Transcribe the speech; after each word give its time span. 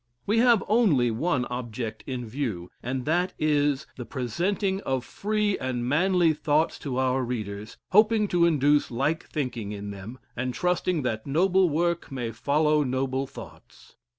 We 0.25 0.39
have 0.39 0.63
only 0.67 1.11
one 1.11 1.45
object 1.45 2.03
in 2.07 2.25
view, 2.25 2.71
and 2.81 3.05
that 3.05 3.33
is, 3.37 3.85
the 3.97 4.03
presenting 4.03 4.81
of 4.81 5.05
free 5.05 5.59
and 5.59 5.87
manly 5.87 6.33
thoughts 6.33 6.79
to 6.79 6.97
our 6.97 7.23
readers, 7.23 7.77
hoping 7.91 8.27
to 8.29 8.47
induce 8.47 8.89
like 8.89 9.29
thinking 9.29 9.71
in 9.73 9.91
them, 9.91 10.17
and 10.35 10.55
trust 10.55 10.87
ing 10.87 11.03
that 11.03 11.27
noble 11.27 11.69
work 11.69 12.11
may 12.11 12.31
follow 12.31 12.81
noble 12.83 13.27
thoughts. 13.27 13.95